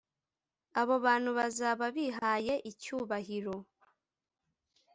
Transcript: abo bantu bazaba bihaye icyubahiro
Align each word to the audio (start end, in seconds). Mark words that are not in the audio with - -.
abo 0.79 0.95
bantu 1.05 1.29
bazaba 1.37 1.85
bihaye 1.95 2.53
icyubahiro 2.71 3.55